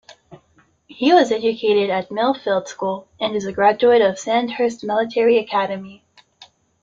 He 0.87 1.13
was 1.13 1.31
educated 1.31 1.91
at 1.91 2.09
Millfield 2.09 2.67
School 2.67 3.07
and 3.19 3.35
is 3.35 3.45
a 3.45 3.53
graduate 3.53 4.01
of 4.01 4.17
Sandhurst 4.17 4.83
military 4.83 5.37
academy. 5.37 6.03